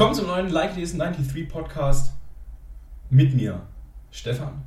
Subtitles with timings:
[0.00, 2.14] Willkommen zum neuen Like This 93 Podcast
[3.10, 3.60] mit mir,
[4.10, 4.62] Stefan.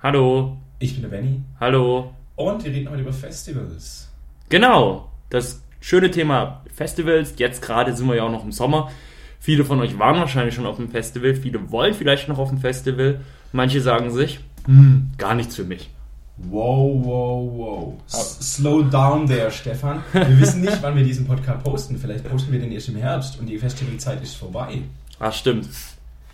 [0.00, 0.58] Hallo.
[0.78, 1.42] Ich bin der Benny.
[1.58, 2.14] Hallo.
[2.36, 4.08] Und wir reden heute über Festivals.
[4.48, 5.10] Genau.
[5.28, 7.34] Das schöne Thema Festivals.
[7.36, 8.92] Jetzt gerade sind wir ja auch noch im Sommer.
[9.40, 11.34] Viele von euch waren wahrscheinlich schon auf dem Festival.
[11.34, 13.22] Viele wollen vielleicht noch auf dem Festival.
[13.50, 15.90] Manche sagen sich, hm, gar nichts für mich.
[16.38, 17.94] Wow, wow, wow.
[18.06, 20.02] S Slow down there, Stefan.
[20.12, 21.96] Wir wissen nicht, wann wir diesen Podcast posten.
[21.98, 24.82] Vielleicht posten wir den erst im Herbst und die Festivalzeit ist vorbei.
[25.18, 25.68] Ach, stimmt.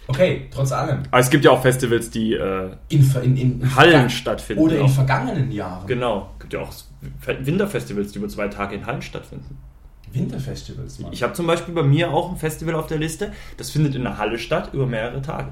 [0.09, 1.05] Okay, trotz allem.
[1.10, 4.62] Aber es gibt ja auch Festivals, die äh, In, in, in, Hallen stattfinden.
[4.62, 4.91] Oder in auch.
[4.91, 5.87] vergangenen Jahren.
[5.87, 6.30] Genau.
[6.34, 6.73] Es gibt ja auch
[7.45, 9.57] Winterfestivals, die über zwei Tage in Hallen stattfinden.
[10.12, 11.12] Winterfestivals, Mann.
[11.12, 13.32] Ich habe zum Beispiel bei mir auch ein Festival auf der Liste.
[13.57, 15.51] Das findet in der Halle statt über mehrere Tage.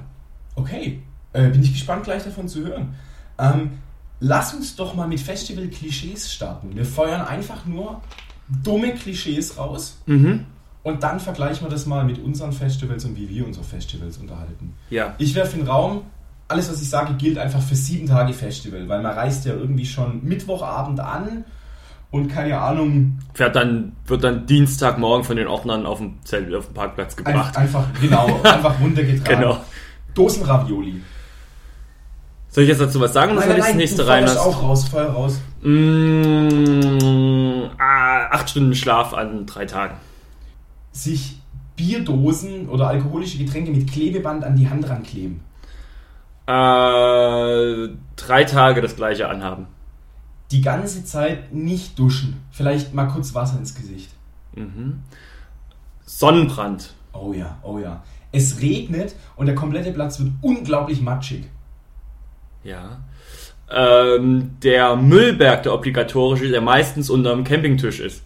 [0.56, 1.00] Okay,
[1.32, 2.94] äh, bin ich gespannt gleich davon zu hören.
[3.38, 3.78] Ähm,
[4.20, 6.74] lass uns doch mal mit Festival-Klischees starten.
[6.76, 8.00] Wir feuern einfach nur
[8.62, 10.44] dumme Klischees raus Mhm.
[10.82, 14.74] und dann vergleichen wir das mal mit unseren Festivals und wie wir unsere Festivals unterhalten.
[14.90, 15.14] Ja.
[15.18, 16.02] Ich werfe in den Raum,
[16.48, 19.86] alles was ich sage gilt einfach für sieben Tage Festival, weil man reist ja irgendwie
[19.86, 21.44] schon Mittwochabend an
[22.10, 26.66] und keine Ahnung, Fährt dann, wird dann Dienstagmorgen von den Ordnern auf dem, Zelt, auf
[26.66, 27.56] dem Parkplatz gebracht.
[27.56, 29.40] einfach, einfach genau, einfach runtergetragen.
[29.42, 29.60] Genau.
[30.14, 31.00] Dosenravioli.
[32.50, 34.48] Soll ich jetzt dazu was sagen oder soll ich das nächste rein feuerst lassen?
[34.48, 35.40] auch raus, Feuer raus.
[35.62, 39.96] Mmh, acht Stunden Schlaf an drei Tagen.
[40.92, 41.36] sich
[41.76, 45.40] Bierdosen oder alkoholische Getränke mit Klebeband an die Hand rankleben.
[46.46, 49.66] Äh, drei Tage das gleiche anhaben.
[50.50, 52.42] Die ganze Zeit nicht duschen.
[52.50, 54.10] Vielleicht mal kurz Wasser ins Gesicht.
[54.56, 55.00] Mhm.
[56.04, 56.92] Sonnenbrand.
[57.12, 58.02] Oh ja, oh ja.
[58.32, 61.44] Es regnet und der komplette Platz wird unglaublich matschig.
[62.64, 63.00] Ja.
[63.70, 68.22] Ähm, der Müllberg, der obligatorische, der meistens unterm Campingtisch ist.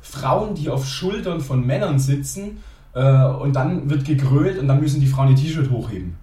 [0.00, 2.62] Frauen, die auf Schultern von Männern sitzen
[2.94, 6.16] äh, und dann wird gegrölt und dann müssen die Frauen ihr T-Shirt hochheben.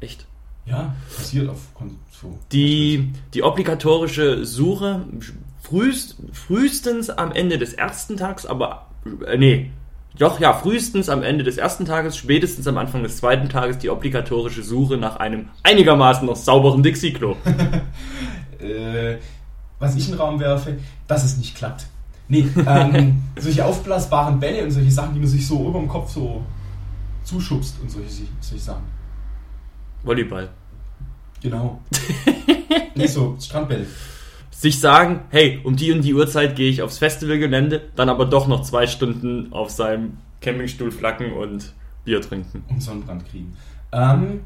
[0.00, 0.26] Echt?
[0.66, 1.60] Ja, passiert auf
[2.10, 2.38] so.
[2.52, 5.04] Die, die obligatorische Suche
[5.60, 8.86] frühest, frühestens am Ende des ersten Tags, aber
[9.26, 9.70] äh, nee,
[10.18, 13.90] doch ja, frühestens am Ende des ersten Tages, spätestens am Anfang des zweiten Tages die
[13.90, 17.36] obligatorische Suche nach einem einigermaßen noch sauberen Dixie-Klo.
[18.60, 19.16] äh,
[19.80, 21.86] was ich in den Raum werfe, dass es nicht klappt.
[22.28, 26.10] Nee, ähm, solche aufblasbaren Bälle und solche Sachen, die man sich so über dem Kopf
[26.10, 26.42] so
[27.24, 28.84] zuschubst und solche, solche Sachen.
[30.04, 30.48] Volleyball.
[31.42, 31.80] Genau.
[32.94, 33.86] nee, so Strandbälle.
[34.64, 38.48] Sich sagen, hey, um die und die Uhrzeit gehe ich aufs Festivalgelände, dann aber doch
[38.48, 41.74] noch zwei Stunden auf seinem Campingstuhl flacken und
[42.06, 42.64] Bier trinken.
[42.70, 43.54] Und Sonnenbrand kriegen.
[43.92, 44.40] Ähm,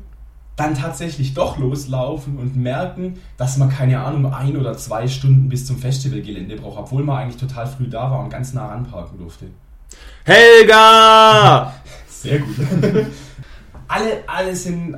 [0.57, 5.67] dann tatsächlich doch loslaufen und merken, dass man, keine Ahnung, ein oder zwei Stunden bis
[5.67, 9.47] zum Festivalgelände braucht, obwohl man eigentlich total früh da war und ganz nah ranparken durfte.
[10.25, 11.75] Helga!
[12.09, 12.57] Sehr gut.
[13.87, 14.97] alle, alle, sind,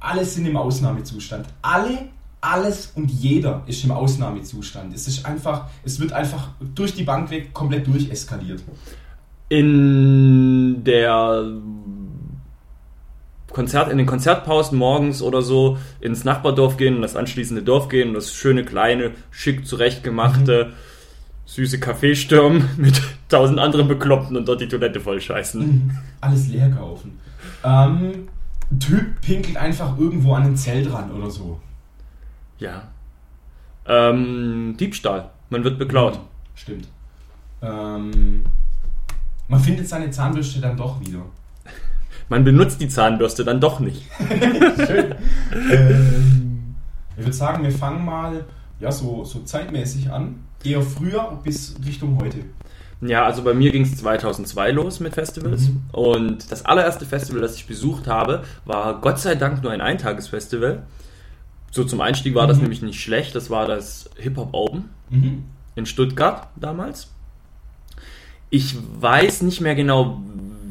[0.00, 1.46] alle sind im Ausnahmezustand.
[1.62, 2.08] Alle,
[2.40, 4.94] alles und jeder ist im Ausnahmezustand.
[4.94, 8.62] Es ist einfach, es wird einfach durch die Bank weg komplett durcheskaliert.
[9.48, 11.44] in der
[13.52, 18.08] Konzert, in den Konzertpausen morgens oder so ins Nachbardorf gehen und das anschließende Dorf gehen
[18.08, 20.72] und das schöne, kleine, schick zurechtgemachte,
[21.46, 25.98] süße Café stürmen mit tausend anderen Bekloppten und dort die Toilette voll scheißen.
[26.20, 27.18] Alles leer kaufen.
[27.64, 28.28] Ähm,
[28.78, 31.58] Typ pinkelt einfach irgendwo an ein Zelt ran oder so.
[32.60, 32.88] Ja.
[33.86, 35.30] Ähm, Diebstahl.
[35.48, 36.20] Man wird beklaut.
[36.54, 36.86] Stimmt.
[37.62, 38.44] Ähm,
[39.48, 41.22] man findet seine Zahnbürste dann doch wieder.
[42.28, 44.04] Man benutzt die Zahnbürste dann doch nicht.
[44.86, 45.14] Schön.
[45.72, 46.76] ähm,
[47.16, 48.44] ich würde sagen, wir fangen mal
[48.78, 50.44] ja, so, so zeitmäßig an.
[50.62, 52.38] Eher früher bis Richtung heute.
[53.00, 55.68] Ja, also bei mir ging es 2002 los mit Festivals.
[55.68, 55.82] Mhm.
[55.92, 60.82] Und das allererste Festival, das ich besucht habe, war Gott sei Dank nur ein Eintagesfestival.
[61.70, 62.62] So zum Einstieg war das Mhm.
[62.64, 63.34] nämlich nicht schlecht.
[63.34, 65.44] Das war das Hip-Hop Open Mhm.
[65.76, 67.08] in Stuttgart damals.
[68.50, 70.20] Ich weiß nicht mehr genau,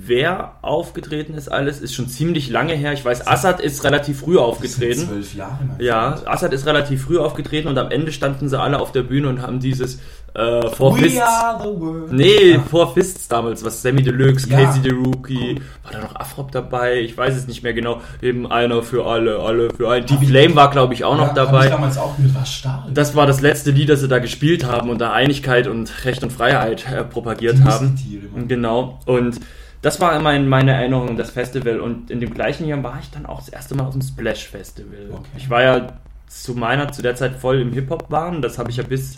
[0.02, 1.80] wer aufgetreten ist alles.
[1.80, 2.92] Ist schon ziemlich lange her.
[2.94, 5.06] Ich weiß, Assad ist relativ früh aufgetreten.
[5.08, 6.20] zwölf Jahre, Ja.
[6.26, 9.42] Assad ist relativ früh aufgetreten und am Ende standen sie alle auf der Bühne und
[9.42, 10.00] haben dieses
[10.36, 11.20] äh, Four We Fists.
[11.22, 12.12] are the world.
[12.14, 14.58] Nee, Ah, Four Fists damals, was Sammy Deluxe, Ja.
[14.64, 17.00] Casey the Rookie, war da noch Afrop dabei?
[17.02, 18.02] Ich weiß es nicht mehr genau.
[18.22, 20.06] Eben einer für alle, alle für einen.
[20.06, 21.68] Die Flame war, glaube ich, auch noch ja, ich dabei.
[21.70, 22.86] damals auch mit was stark.
[22.94, 26.24] Das war das letzte Lied, das sie da gespielt haben und da Einigkeit und Recht
[26.24, 27.98] und Freiheit äh, propagiert Die haben.
[28.34, 28.48] Mann.
[28.48, 29.00] Genau.
[29.06, 29.40] Und
[29.82, 31.80] das war mein, meine Erinnerung an das Festival.
[31.80, 34.48] Und in dem gleichen Jahr war ich dann auch das erste Mal auf dem Splash
[34.48, 35.10] Festival.
[35.12, 35.24] Okay.
[35.38, 35.88] Ich war ja
[36.28, 38.42] zu meiner, zu der Zeit voll im Hip-Hop-Wahn.
[38.42, 39.18] Das habe ich ja bis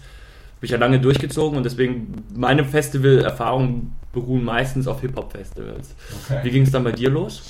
[0.62, 5.96] Habe ich ja lange durchgezogen und deswegen meine Festival-Erfahrungen beruhen meistens auf Hip-Hop-Festivals.
[6.24, 6.42] Okay.
[6.44, 7.42] Wie ging es dann bei dir los?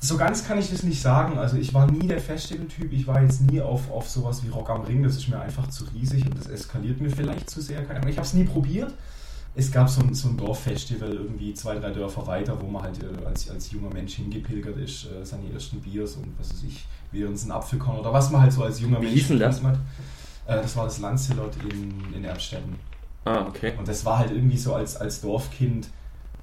[0.00, 1.38] So ganz kann ich das nicht sagen.
[1.38, 2.92] Also ich war nie der Festival-Typ.
[2.92, 5.04] Ich war jetzt nie auf, auf sowas wie Rock am Ring.
[5.04, 7.84] Das ist mir einfach zu riesig und das eskaliert mir vielleicht zu sehr.
[7.84, 8.10] Keine Ahnung.
[8.10, 8.92] Ich habe es nie probiert.
[9.54, 13.00] Es gab so ein, so ein Dorffestival irgendwie zwei, drei Dörfer weiter, wo man halt
[13.00, 16.84] äh, als, als junger Mensch hingepilgert ist, äh, seine ersten Biers und was weiß ich,
[17.12, 19.38] während es ein Apfelkorn oder was man halt so als junger Wie Mensch hieß denn
[19.38, 19.62] das?
[19.62, 19.78] hat.
[20.46, 22.76] Äh, das war das Lancelot in, in Erbstetten.
[23.24, 23.72] Ah, okay.
[23.78, 25.88] Und das war halt irgendwie so als, als Dorfkind.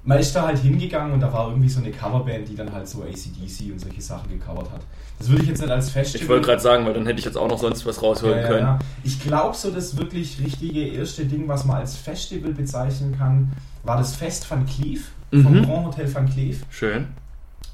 [0.06, 2.86] Man ist da halt hingegangen und da war irgendwie so eine Coverband, die dann halt
[2.86, 4.82] so ACDC und solche Sachen gecovert hat.
[5.18, 6.22] Das würde ich jetzt nicht als Festival.
[6.22, 8.42] Ich wollte gerade sagen, weil dann hätte ich jetzt auch noch sonst was rausholen ja,
[8.42, 8.66] ja, können.
[8.66, 8.78] ja.
[9.02, 13.52] Ich glaube, so das wirklich richtige erste Ding, was man als Festival bezeichnen kann,
[13.84, 15.62] war das Fest van Cleef vom Mhm.
[15.64, 17.08] Grand Hotel van Cleef Schön.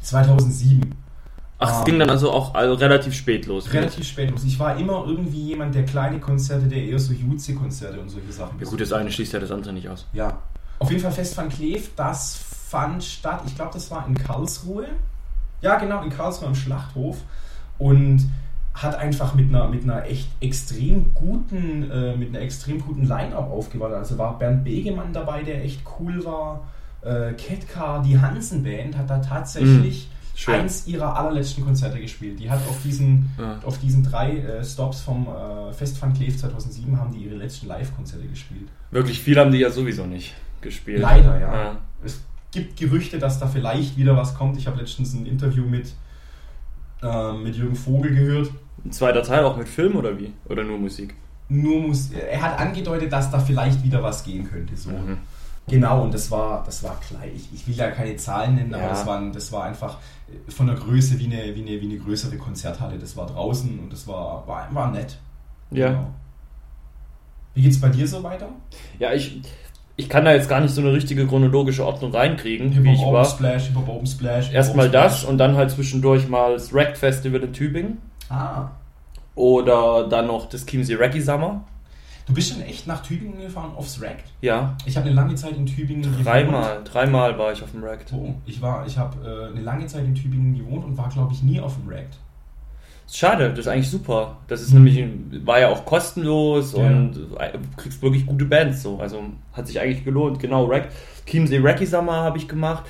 [0.02, 0.94] 2007.
[1.62, 1.84] Ach, es Ah.
[1.84, 3.72] ging dann also auch also relativ spät los.
[3.72, 4.44] Relativ spät los.
[4.44, 8.58] Ich war immer irgendwie jemand, der kleine Konzerte, der eher so Jutze-Konzerte und solche Sachen
[8.58, 10.06] Ja gut, das eine schließt ja das andere nicht aus.
[10.12, 10.38] Ja.
[10.78, 12.36] Auf jeden Fall Fest van Kleef, das
[12.68, 14.86] fand statt, ich glaube, das war in Karlsruhe.
[15.60, 17.18] Ja, genau, in Karlsruhe am Schlachthof.
[17.78, 18.30] Und
[18.72, 23.50] hat einfach mit einer, mit einer echt extrem guten, äh, mit einer extrem guten Line-Up
[23.50, 23.98] aufgewartet.
[23.98, 26.62] Also war Bernd Begemann dabei, der echt cool war.
[27.02, 30.54] Äh, Ketka, die Hansen-Band, hat da tatsächlich schön.
[30.54, 32.38] eins ihrer allerletzten Konzerte gespielt.
[32.40, 33.58] Die hat auf diesen, Ja.
[33.64, 37.66] auf diesen drei äh, Stops vom äh, Fest van Kleef 2007 haben die ihre letzten
[37.66, 38.68] Live-Konzerte gespielt.
[38.90, 41.00] Wirklich viel haben die ja sowieso nicht gespielt.
[41.00, 41.54] Leider, ja.
[41.54, 41.76] Ja.
[42.04, 44.56] Es gibt Gerüchte, dass da vielleicht wieder was kommt.
[44.58, 45.92] Ich habe letztens ein Interview mit,
[47.02, 48.50] ähm, mit Jürgen Vogel gehört.
[48.84, 50.32] Ein zweiter Teil auch mit Film oder wie?
[50.48, 51.14] Oder nur Musik?
[51.48, 54.76] Nur muss, er hat angedeutet, dass da vielleicht wieder was gehen könnte.
[54.76, 54.90] So.
[54.90, 55.18] Mhm.
[55.70, 57.30] Genau, und das war, das war klein.
[57.54, 58.88] Ich, will da keine Zahlen nennen, aber Ja.
[58.90, 61.98] das, war, das war einfach äh, von der Größe wie eine, wie, eine, wie eine
[61.98, 62.98] größere Konzerthalle.
[62.98, 65.18] Das war draußen und das war, war, war nett.
[65.70, 65.88] Ja.
[65.90, 66.06] Genau.
[67.54, 68.48] Wie geht's bei dir so weiter?
[68.98, 69.40] Ja, ich,
[69.96, 73.12] ich kann da jetzt gar nicht so eine richtige chronologische Ordnung reinkriegen, wie ich Open
[73.14, 73.24] war.
[73.24, 74.52] Splash, über Open Splash.
[74.52, 75.30] Erstmal Open das Splash.
[75.30, 77.98] und dann halt zwischendurch mal das Rack Festival in Tübingen.
[78.28, 78.70] Ah.
[79.34, 81.64] Oder dann noch das Chiemsee Reggae Summer.
[82.26, 84.18] Du bist schon echt nach Tübingen gefahren, aufs Rack?
[84.40, 86.24] Ja, Ich habe eine lange Zeit in Tübingen gewohnt.
[86.24, 86.80] dreimal.
[86.84, 88.04] Dreimal war ich auf dem Rack.
[88.12, 91.32] Oh, ich war, ich habe äh, eine lange Zeit in Tübingen gewohnt und war, glaube
[91.32, 92.06] ich, nie auf dem Rack.
[93.12, 94.36] Schade, das ist eigentlich super.
[94.46, 95.04] Das ist nämlich,
[95.44, 96.86] war ja auch kostenlos Ja.
[96.86, 97.36] und du
[97.76, 99.00] kriegst wirklich gute Bands so.
[99.00, 100.38] Also hat sich eigentlich gelohnt.
[100.38, 100.88] Genau, Rack.
[101.26, 102.84] Chiemsee Reggae Summer habe ich gemacht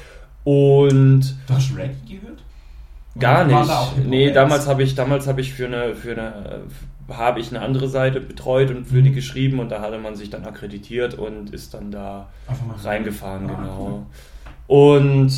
[0.45, 2.39] und Du hast Rack gehört?
[3.21, 3.69] Gar nicht.
[3.69, 3.89] da?
[4.05, 6.61] Nee, damals habe ich, damals habe ich für eine, für eine,
[7.09, 9.15] äh, habe ich eine andere Seite betreut und für die Mhm.
[9.15, 12.29] geschrieben und da hatte man sich dann akkreditiert und ist dann da
[12.85, 14.07] reingefahren, Ah, genau.
[14.67, 15.33] Und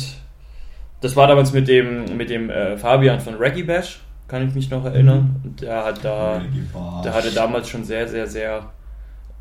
[1.01, 4.69] das war damals mit dem, mit dem äh, Fabian von Reggae Bash, kann ich mich
[4.69, 5.35] noch erinnern.
[5.43, 6.41] Und der hat da,
[7.03, 8.71] der hatte damals schon sehr, sehr, sehr,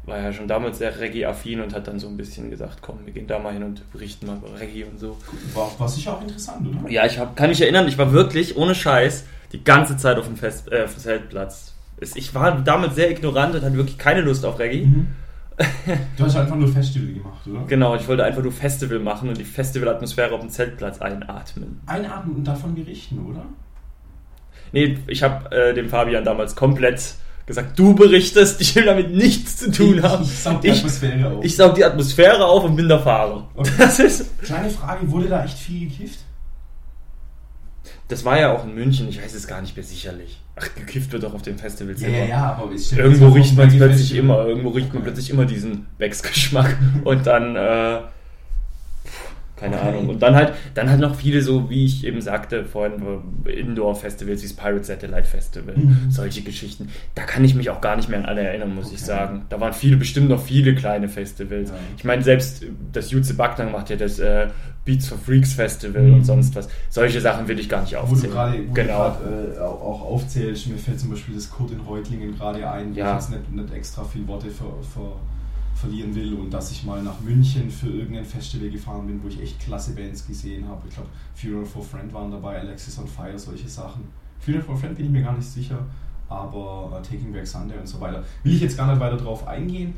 [0.04, 3.12] war ja schon damals sehr Reggae-affin und hat dann so ein bisschen gesagt, komm, wir
[3.12, 5.16] gehen da mal hin und berichten mal über Reggae und so.
[5.54, 6.90] War, war sicher auch interessant, oder?
[6.90, 10.26] Ja, ich hab, kann mich erinnern, ich war wirklich, ohne Scheiß, die ganze Zeit auf
[10.26, 11.74] dem, Fest, äh, auf dem Zeltplatz.
[12.00, 14.86] Es- Ich war damals sehr ignorant und hatte wirklich keine Lust auf Reggae.
[14.86, 15.06] Mhm.
[16.16, 17.64] Du hast einfach nur Festival gemacht, oder?
[17.66, 21.80] Genau, ich wollte einfach nur Festival machen und die Festivalatmosphäre auf dem Zeltplatz einatmen.
[21.86, 23.44] Einatmen und davon berichten, oder?
[24.72, 27.14] Nee, ich habe äh, dem Fabian damals komplett
[27.46, 30.22] gesagt, du berichtest, ich will damit nichts zu tun haben.
[30.24, 31.44] Ich, ich saug die Ich- Atmosphäre auf.
[31.44, 33.48] Ich saug die Atmosphäre auf und bin der Fahrer.
[33.54, 33.70] Okay.
[33.78, 34.38] Das ist...
[34.42, 36.20] Kleine Frage, wurde da echt viel gekifft?
[38.08, 40.38] Das war ja auch in München, ich weiß es gar nicht mehr sicherlich.
[40.56, 42.34] Ach, gekifft wird doch auf dem Festival selber.
[42.36, 47.26] aber ich Irgendwo riecht man plötzlich immer, irgendwo riecht man plötzlich immer diesen Wechsgeschmack und
[47.26, 48.00] dann, äh,
[49.62, 49.88] keine Okay.
[49.88, 50.08] Ahnung.
[50.10, 52.94] Und dann halt, dann halt noch viele so, wie ich eben sagte vorhin,
[53.46, 56.10] Indoor-Festivals wie das Pirate Satellite Festival, Mhm.
[56.10, 56.88] solche Geschichten.
[57.14, 59.04] Da kann ich mich auch gar nicht mehr an alle erinnern, muss ich Okay.
[59.06, 59.42] sagen.
[59.48, 61.70] Da waren viele, bestimmt noch viele kleine Festivals.
[61.70, 61.76] Ja.
[61.96, 64.48] Ich meine, selbst das Jutze Backnang macht ja das äh,
[64.84, 66.14] Beats for Freaks Festival Mhm.
[66.14, 66.68] und sonst was.
[66.90, 68.32] Solche Sachen will ich gar nicht Wo du aufzählen.
[68.32, 68.98] gerade wo du genau.
[68.98, 73.10] gerade, äh, auch, aufzählst, mir fällt zum Beispiel das Kurt in Reutlingen gerade ein, Ja.
[73.16, 75.12] ich jetzt nicht, nicht extra viel Worte ver, ver,
[75.82, 79.40] verlieren will und dass ich mal nach München für irgendein Festival gefahren bin, wo ich
[79.40, 80.82] echt klasse Bands gesehen habe.
[80.88, 84.04] Ich glaube, Funeral for Friend waren dabei, Alexis on Fire, solche Sachen.
[84.38, 85.78] Funeral for Friend bin ich mir gar nicht sicher,
[86.28, 88.22] aber äh, Taking Back Sunday und so weiter.
[88.44, 89.94] Will ich jetzt gar nicht weiter drauf eingehen.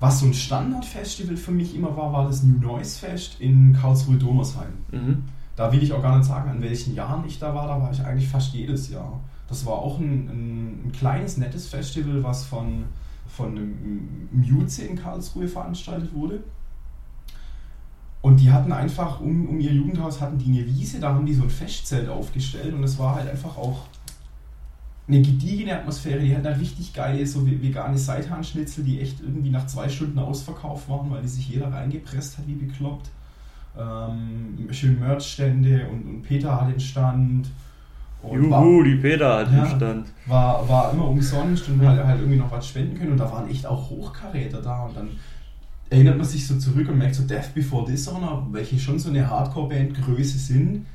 [0.00, 4.72] Was so ein Standardfestival für mich immer war, war das New Noise Fest in Karlsruhe-Domersheim.
[4.90, 5.24] Mhm.
[5.54, 7.66] Da will ich auch gar nicht sagen, an welchen Jahren ich da war.
[7.66, 9.20] Da war ich eigentlich fast jedes Jahr.
[9.48, 12.84] Das war auch ein, ein, ein kleines, nettes Festival, was von,
[13.36, 16.42] von einem Muse in Karlsruhe veranstaltet wurde.
[18.22, 21.34] Und die hatten einfach, um, um ihr Jugendhaus hatten die eine Wiese, da haben die
[21.34, 23.86] so ein Festzelt aufgestellt und es war halt einfach auch
[25.06, 26.20] eine gediegene Atmosphäre.
[26.20, 30.88] Die hatten da richtig geile, so vegane Seithahnschnitzel, die echt irgendwie nach zwei Stunden ausverkauft
[30.88, 33.10] waren, weil die sich jeder reingepresst hat, wie bekloppt.
[33.78, 37.48] Ähm, schön Merchstände und, und Peter hat den Stand.
[38.28, 40.06] Und Juhu, war, die Peter hat ja, den Stand.
[40.26, 43.48] War, war immer umsonst und halt, halt irgendwie noch was spenden können und da waren
[43.48, 45.08] echt auch Hochkaräter da und dann
[45.90, 49.28] erinnert man sich so zurück und merkt so Death Before Dishonor, welche schon so eine
[49.28, 50.86] Hardcore-Band-Größe sind,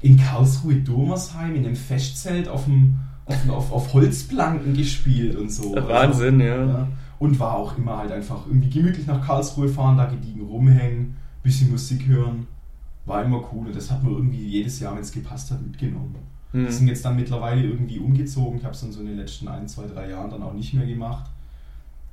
[0.00, 5.74] in Karlsruhe Domersheim in einem Festzelt auf, dem, auf, auf, auf Holzplanken gespielt und so.
[5.74, 6.66] Wahnsinn, also, ja.
[6.66, 6.88] ja.
[7.18, 11.72] Und war auch immer halt einfach irgendwie gemütlich nach Karlsruhe fahren, da gediegen rumhängen, bisschen
[11.72, 12.46] Musik hören.
[13.08, 16.14] War immer cool und das hat man irgendwie jedes Jahr, wenn es gepasst hat, mitgenommen.
[16.52, 16.64] Mhm.
[16.64, 18.58] Wir sind jetzt dann mittlerweile irgendwie umgezogen.
[18.58, 20.74] Ich habe es dann so in den letzten ein, zwei, drei Jahren dann auch nicht
[20.74, 21.30] mehr gemacht.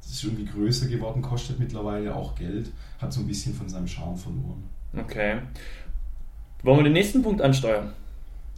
[0.02, 3.88] Das ist irgendwie größer geworden, kostet mittlerweile auch Geld, hat so ein bisschen von seinem
[3.88, 4.64] Charme verloren.
[4.96, 5.40] Okay.
[6.64, 7.92] Wollen wir den nächsten Punkt ansteuern?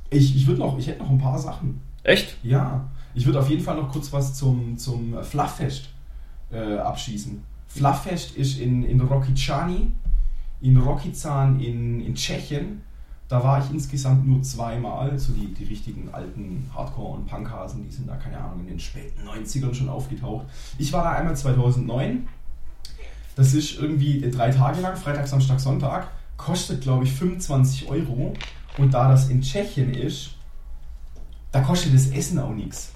[0.10, 1.82] Ich, ich würde noch, ich hätte noch ein paar Sachen.
[2.03, 2.38] Echt?
[2.44, 2.89] Ja.
[3.13, 5.89] Ich würde auf jeden Fall noch kurz was zum, zum Flufffest
[6.51, 7.41] äh, abschießen.
[7.67, 9.88] Flufffest ist in, in Rokicani,
[10.62, 12.82] in Rokizan in, in Tschechien.
[13.28, 15.20] Da war ich insgesamt nur zweimal.
[15.20, 18.80] So die, die richtigen alten Hardcore- und Punkhasen, die sind da, keine Ahnung, in den
[18.80, 20.46] späten 90ern schon aufgetaucht.
[20.78, 22.28] Ich war da einmal 2009.
[23.36, 28.34] Das ist irgendwie drei Tage lang, Freitag, Samstag, Sonntag kostet, glaube ich, 25 Euro.
[28.78, 30.36] Und da das in Tschechien ist,
[31.52, 32.94] da kostet das Essen auch nichts.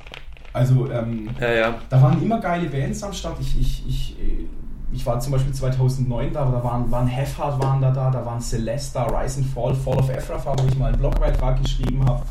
[0.53, 1.81] Also, ähm, ja, ja.
[1.89, 3.39] da waren immer geile Bands am Start.
[3.39, 4.45] Ich, ich, ich, äh,
[4.93, 8.41] ich war zum Beispiel 2009 da, da waren, waren Hefhard waren da, da, da waren
[8.41, 12.23] Celeste Rise and Fall, Fall of Ephrafa, wo ich mal einen Blogbeitrag geschrieben habe.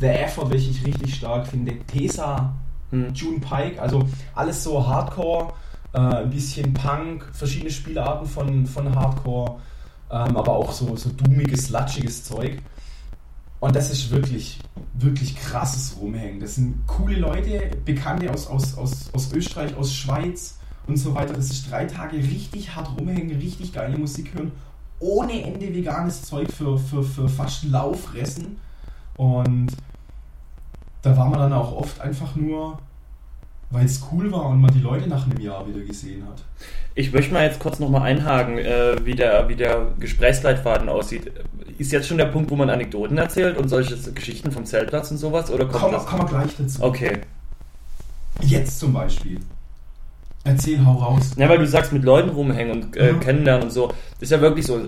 [0.00, 1.78] The Effort, welchen ich richtig stark finde.
[1.86, 2.52] Tesa,
[2.90, 3.12] hm.
[3.14, 4.02] June Pike, also
[4.34, 5.52] alles so Hardcore,
[5.92, 9.56] äh, ein bisschen Punk, verschiedene Spielarten von, von Hardcore
[10.10, 12.58] ähm, aber auch so, so dummiges, latschiges Zeug.
[13.60, 14.58] Und das ist wirklich,
[14.94, 16.40] wirklich krasses Rumhängen.
[16.40, 21.34] Das sind coole Leute, Bekannte aus, aus, aus, aus Österreich, aus Schweiz und so weiter.
[21.34, 24.52] Das ist drei Tage richtig hart rumhängen, richtig geile Musik hören,
[24.98, 28.56] ohne Ende veganes Zeug für, für, für fast Lauffressen.
[29.16, 29.68] Und
[31.02, 32.78] da war man dann auch oft einfach nur
[33.70, 36.42] weil es cool war und man die Leute nach einem Jahr wieder gesehen hat.
[36.94, 41.30] Ich möchte mal jetzt kurz nochmal einhaken, äh, wie, der, wie der Gesprächsleitfaden aussieht.
[41.78, 45.18] Ist jetzt schon der Punkt, wo man Anekdoten erzählt und solche Geschichten vom Zeltplatz und
[45.18, 45.50] sowas?
[45.50, 46.04] Oder kommt das?
[46.04, 46.82] Kommen wir gleich dazu.
[46.82, 47.20] Okay.
[48.42, 49.38] Jetzt zum Beispiel.
[50.44, 51.32] Erzähl, hau raus.
[51.36, 53.20] Ja, weil du sagst, mit Leuten rumhängen und äh, mhm.
[53.20, 53.88] kennenlernen und so.
[53.88, 54.80] Das ist ja wirklich so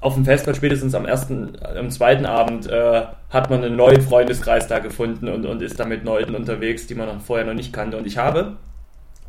[0.00, 4.66] auf dem Festplatz spätestens am ersten, am zweiten Abend äh, hat man einen neuen Freundeskreis
[4.66, 7.96] da gefunden und, und ist da mit Leuten unterwegs, die man vorher noch nicht kannte.
[7.96, 8.56] Und ich habe,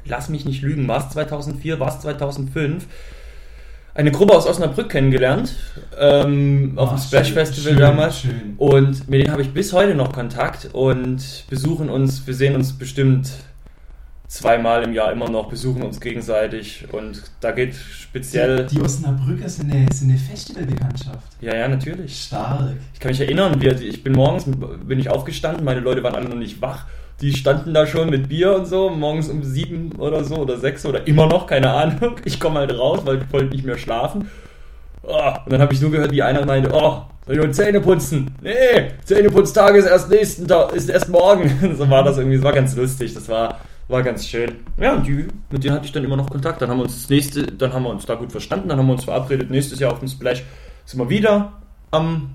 [0.03, 2.88] lass mich nicht lügen, war es 2004, war es 2005,
[3.96, 5.56] eine Gruppe aus Osnabrück kennengelernt,
[6.00, 8.20] ähm, auf dem Splash Festival schön, damals.
[8.22, 8.56] Schön.
[8.58, 12.74] Und mit denen habe ich bis heute noch Kontakt und besuchen uns, wir sehen uns
[12.74, 13.30] bestimmt
[14.34, 18.66] zweimal im Jahr immer noch, besuchen uns gegenseitig und da geht speziell.
[18.66, 21.28] Die, die Osnabrücker sind eine, sind eine Festivalbekanntschaft.
[21.40, 22.24] Ja, ja, natürlich.
[22.24, 22.74] Stark.
[22.96, 26.28] Ich kann mich erinnern, wir, ich bin morgens bin ich aufgestanden, meine Leute waren alle
[26.28, 26.88] noch nicht wach.
[27.22, 30.84] Die standen da schon mit Bier und so, morgens um sieben oder so oder sechs
[30.84, 32.16] oder immer noch, keine Ahnung.
[32.25, 34.32] Ich komme halt raus, weil ich wollte nicht mehr schlafen.
[35.04, 37.82] Oh, und dann habe ich nur gehört, wie einer meinte, oh, soll ich nur Zähne
[37.82, 38.34] putzen?
[38.42, 41.75] Nee, Zähneputztag ist erst nächsten Tag, ist erst morgen.
[41.78, 43.13] so war das irgendwie, das war ganz lustig.
[43.13, 44.58] Das war, war ganz schön.
[44.78, 46.62] Ja, und die, mit denen hatte ich dann immer noch Kontakt.
[46.62, 48.88] Dann haben wir uns das nächste, dann haben wir uns da gut verstanden, dann haben
[48.88, 50.44] wir uns verabredet, nächstes Jahr auf dem Splash
[50.86, 51.54] sind wir wieder
[51.92, 52.30] am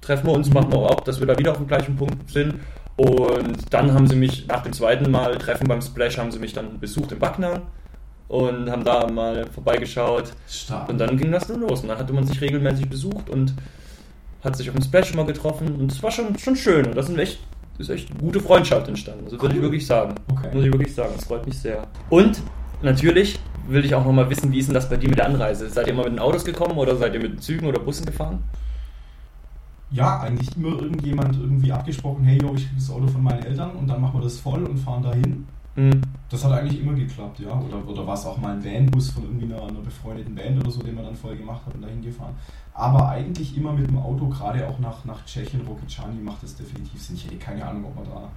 [0.00, 2.56] treffen wir uns, machen wir auch, dass wir da wieder auf dem gleichen Punkt sind.
[2.96, 6.52] Und dann haben sie mich nach dem zweiten Mal Treffen beim Splash haben sie mich
[6.52, 7.62] dann besucht in Backnang
[8.28, 10.32] und haben da mal vorbeigeschaut.
[10.48, 10.88] Stark.
[10.88, 11.80] Und dann ging das dann los.
[11.82, 13.54] Und dann hatte man sich regelmäßig besucht und
[14.44, 15.74] hat sich auf dem Splash immer getroffen.
[15.76, 16.86] Und es war schon, schon schön.
[16.86, 17.38] Und das sind echt
[17.82, 19.24] ist echt eine gute Freundschaft entstanden.
[19.24, 20.14] Das würde ich wirklich sagen.
[20.30, 20.48] Okay.
[20.54, 21.12] Muss ich wirklich sagen.
[21.16, 21.86] Das freut mich sehr.
[22.08, 22.42] Und
[22.80, 25.26] natürlich will ich auch noch mal wissen, wie ist denn das bei dir mit der
[25.26, 25.68] Anreise?
[25.68, 28.42] Seid ihr immer mit den Autos gekommen oder seid ihr mit Zügen oder Bussen gefahren?
[29.90, 33.72] Ja, eigentlich immer irgendjemand irgendwie abgesprochen, hey, yo, ich kriege das Auto von meinen Eltern
[33.72, 35.46] und dann machen wir das voll und fahren dahin.
[35.74, 36.02] Mhm.
[36.28, 37.58] Das hat eigentlich immer geklappt, ja.
[37.58, 40.70] Oder, oder war es auch mal ein Vanbus von irgendwie einer, einer befreundeten Band oder
[40.70, 42.34] so, den wir dann voll gemacht haben und dahin gefahren
[42.74, 47.00] aber eigentlich immer mit dem Auto, gerade auch nach, nach Tschechien, Rokicani macht es definitiv
[47.00, 47.16] Sinn.
[47.16, 48.30] Ich hätte keine Ahnung, ob man da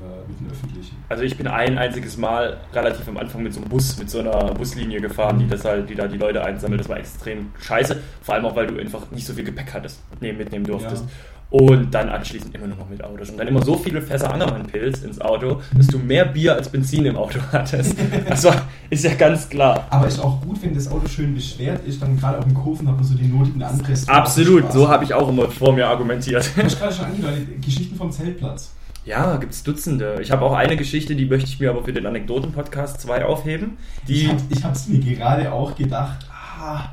[0.00, 0.96] äh, mit den Öffentlichen.
[1.08, 4.20] Also ich bin ein einziges Mal relativ am Anfang mit so einem Bus, mit so
[4.20, 6.80] einer Buslinie gefahren, die das halt, die da die Leute einsammelt.
[6.80, 8.00] Das war extrem scheiße.
[8.22, 11.04] Vor allem auch, weil du einfach nicht so viel Gepäck hattest, mitnehmen durftest.
[11.04, 11.10] Ja.
[11.50, 13.30] Und dann anschließend immer nur noch mit Autos.
[13.30, 17.04] Und dann immer so viele Fässer Angermann-Pilz ins Auto, dass du mehr Bier als Benzin
[17.04, 17.94] im Auto hattest.
[18.28, 18.50] Also
[18.90, 19.86] ist ja ganz klar.
[19.90, 22.88] Aber ist auch gut, wenn das Auto schön beschwert ist, dann gerade auf dem Kurven
[22.88, 24.08] hat man so die notigen Anpressen.
[24.08, 26.50] Absolut, so habe ich auch immer vor mir argumentiert.
[26.56, 28.72] Du hast gerade schon angedeutet, Geschichten vom Zeltplatz.
[29.04, 30.18] Ja, gibt's Dutzende.
[30.22, 33.76] Ich habe auch eine Geschichte, die möchte ich mir aber für den Anekdoten-Podcast 2 aufheben.
[34.08, 36.26] Die ich habe es mir gerade auch gedacht.
[36.58, 36.88] Ah,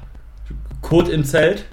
[0.82, 1.66] Code im Zelt.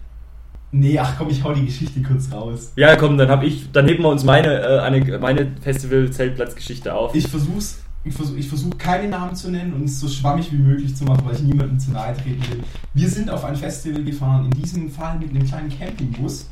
[0.72, 2.72] Nee, ach komm, ich hau die Geschichte kurz raus.
[2.76, 7.14] Ja, komm, dann hab ich, dann heben wir uns meine, äh, eine, meine Festival-Zeltplatz-Geschichte auf.
[7.14, 10.58] Ich versuch's, ich versuch, ich versuch keine Namen zu nennen und es so schwammig wie
[10.58, 12.62] möglich zu machen, weil ich niemandem zu nahe treten will.
[12.94, 16.48] Wir sind auf ein Festival gefahren, in diesem Fall mit einem kleinen Campingbus.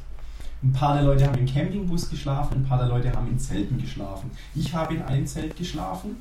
[0.62, 3.78] Ein paar der Leute haben im Campingbus geschlafen, ein paar der Leute haben in Zelten
[3.78, 4.30] geschlafen.
[4.54, 6.16] Ich habe in einem Zelt geschlafen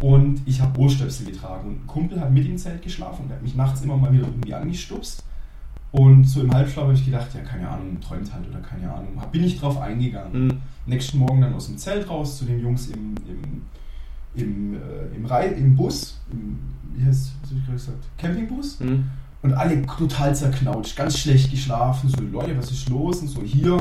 [0.00, 1.68] und ich habe Ohrstöpsel getragen.
[1.68, 4.26] Und ein Kumpel hat mit im Zelt geschlafen und hat mich nachts immer mal wieder
[4.26, 5.24] irgendwie angestupst.
[5.94, 9.10] Und so im Halbschlaf habe ich gedacht, ja, keine Ahnung, träumt halt oder keine Ahnung.
[9.30, 10.50] Bin ich drauf eingegangen.
[10.50, 10.58] Hm.
[10.86, 13.62] Nächsten Morgen dann aus dem Zelt raus zu den Jungs im, im,
[14.34, 16.58] im, äh, im, Rei im Bus, im,
[16.96, 18.80] wie heißt hab ich gerade gesagt, Campingbus.
[18.80, 19.04] Hm.
[19.42, 22.08] Und alle total zerknautscht, ganz schlecht geschlafen.
[22.08, 23.20] So, Leute, was ist los?
[23.20, 23.76] Und so, hier,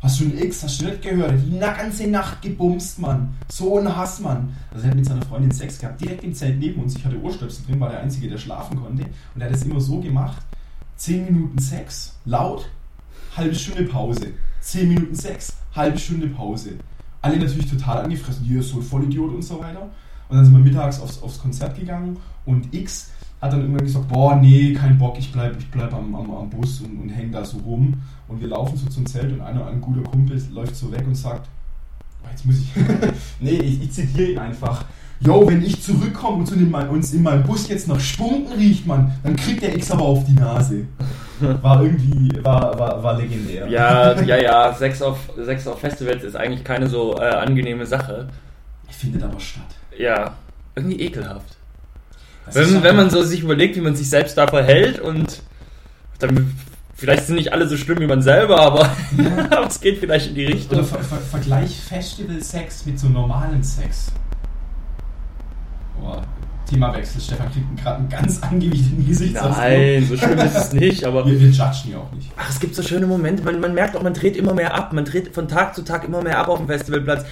[0.00, 1.34] hast du ein X, hast du nicht gehört?
[1.46, 3.34] Die ganze Nacht gebumst, Mann.
[3.50, 4.56] So ein Hass, Mann.
[4.72, 6.96] Also er hat mit seiner Freundin Sex gehabt, direkt im Zelt neben uns.
[6.96, 9.02] Ich hatte Ohrstöpsel drin, war der Einzige, der schlafen konnte.
[9.34, 10.40] Und er hat es immer so gemacht,
[10.98, 12.68] 10 Minuten Sex, laut,
[13.36, 14.32] halbe Stunde Pause.
[14.60, 16.70] 10 Minuten Sex, halbe Stunde Pause.
[17.22, 19.90] Alle natürlich total angefressen, hier ist so ein Vollidiot und so weiter.
[20.28, 24.08] Und dann sind wir mittags aufs, aufs Konzert gegangen und X hat dann irgendwann gesagt,
[24.08, 27.30] boah, nee, kein Bock, ich bleib, ich bleib am, am, am Bus und, und häng
[27.30, 27.94] da so rum.
[28.26, 31.14] Und wir laufen so zum Zelt und einer, ein guter Kumpel läuft so weg und
[31.14, 31.48] sagt,
[32.24, 32.70] oh, jetzt muss ich,
[33.40, 34.84] nee, ich, ich zitiere ihn einfach.
[35.20, 39.34] Yo, wenn ich zurückkomme und uns in meinem Bus jetzt nach Spunken riecht, man, dann
[39.34, 40.84] kriegt der X aber auf die Nase.
[41.40, 43.68] War irgendwie, war, war, war legendär.
[43.68, 48.28] Ja, ja, ja, Sex auf, Sex auf Festivals ist eigentlich keine so äh, angenehme Sache.
[48.90, 49.66] Findet aber statt.
[49.96, 50.34] Ja,
[50.74, 51.56] irgendwie ekelhaft.
[52.46, 55.42] Das Wenn, wenn man so sich überlegt, wie man sich selbst da verhält und
[56.18, 56.54] dann
[56.94, 58.90] vielleicht sind nicht alle so schlimm wie man selber, aber,
[59.50, 60.84] aber es geht vielleicht in die Oder Richtung.
[60.84, 64.10] ver ver Vergleich Festival-Sex mit so normalem Sex.
[66.00, 66.22] Boah,
[66.68, 67.20] Themawechsel.
[67.20, 69.56] Stefan kriegt gerade einen ganz angewiesenen Gesichtsausdruck.
[69.56, 72.30] Nein, so schlimm ist es nicht, aber Wir, wir judgen ja auch nicht.
[72.36, 73.42] Ach, es gibt so schöne Momente.
[73.42, 74.92] Man, man merkt auch, man dreht immer mehr ab.
[74.92, 77.24] Man dreht von Tag zu Tag immer mehr ab auf dem Festivalplatz.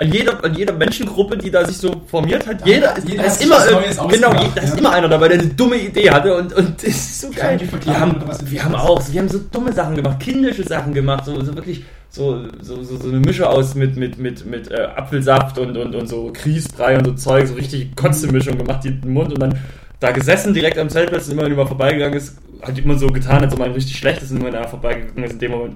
[0.00, 3.28] An jeder, an jeder Menschengruppe, die da sich so formiert hat, jeder, ist, jeder da
[3.28, 6.54] hat ist immer, genau, da ist immer einer dabei, der eine dumme Idee hatte und,
[6.54, 7.60] und das ist so geil.
[7.84, 11.38] Wir haben, wir haben auch, wir haben so dumme Sachen gemacht, kindische Sachen gemacht, so,
[11.44, 15.58] so wirklich so, so, so, so eine Mische aus mit, mit, mit, mit äh, Apfelsaft
[15.58, 19.12] und, und, und so Grießbrei und so Zeug, so richtig Kotzemischung gemacht, die in den
[19.12, 19.58] Mund und dann
[20.00, 23.52] da gesessen direkt am Zeltplatz, immer wenn jemand vorbeigegangen ist, hat immer so getan, als
[23.52, 25.74] ob man richtig schlecht ist und wenn er vorbeigegangen ist, in dem Moment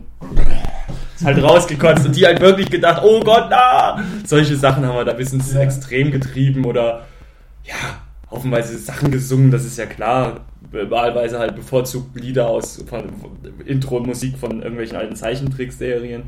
[1.24, 4.02] halt rausgekotzt und die halt wirklich gedacht, oh Gott, na!
[4.26, 5.60] Solche Sachen haben wir da bis ins Ja.
[5.60, 7.06] Extrem getrieben oder
[7.64, 7.74] ja,
[8.30, 10.40] haufenweise Sachen gesungen, das ist ja klar.
[10.70, 12.84] Wahlweise halt bevorzugt Lieder aus
[13.64, 16.24] Intro-Musik von irgendwelchen alten Zeichentrickserien.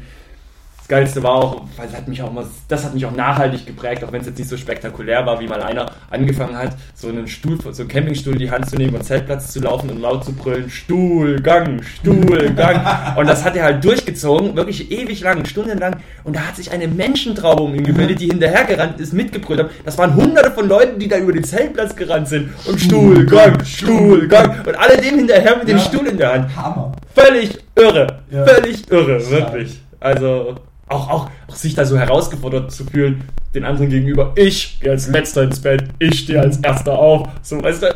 [0.87, 3.67] Das Geilste war auch, weil das hat mich auch mal, das hat mich auch nachhaltig
[3.67, 7.09] geprägt, auch wenn es jetzt nicht so spektakulär war, wie mal einer angefangen hat, so
[7.09, 10.01] einen Stuhl, so einen Campingstuhl in die Hand zu nehmen und Zeltplatz zu laufen und
[10.01, 12.87] laut zu brüllen, Stuhlgang, Stuhlgang.
[13.17, 15.97] und das hat er halt durchgezogen, wirklich ewig lang, stundenlang.
[16.23, 19.71] Und da hat sich eine Menschentraube um ihn gebildet, die hinterhergerannt ist, mitgebrüllt haben.
[19.85, 22.51] Das waren hunderte von Leuten, die da über den Zeltplatz gerannt sind.
[22.65, 24.61] Und Stuhlgang, Stuhlgang.
[24.65, 25.83] Und alle dem hinterher mit dem Ja.
[25.83, 26.57] Stuhl in der Hand.
[26.57, 26.93] Hammer.
[27.13, 28.21] Völlig irre.
[28.31, 28.47] Ja.
[28.47, 29.81] Völlig irre, wirklich.
[29.99, 30.55] Also
[30.89, 34.33] auch, auch, auch sich da so herausgefordert zu fühlen, den anderen gegenüber.
[34.37, 37.29] Ich gehe als letzter ins Bett, ich stehe als erster auf.
[37.43, 37.87] So, weißt du,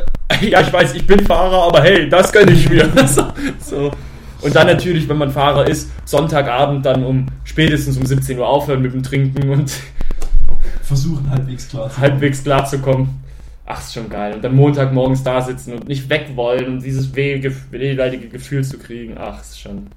[0.48, 2.88] ja, ich weiß, ich bin Fahrer, aber hey, das gönne ich mir.
[3.06, 3.24] so,
[3.60, 3.90] so.
[4.42, 8.80] Und dann natürlich, wenn man Fahrer ist, Sonntagabend dann um spätestens um 17 Uhr aufhören
[8.80, 9.70] mit dem Trinken und
[10.82, 13.22] Versuchen halbwegs klar zu halbwegs klar zu kommen.
[13.66, 14.34] Ach, ist schon geil.
[14.34, 18.78] Und dann Montagmorgens da sitzen und nicht weg wollen und dieses weh- wehleidige Gefühl zu
[18.78, 19.16] kriegen.
[19.18, 19.88] Ach, ist schon,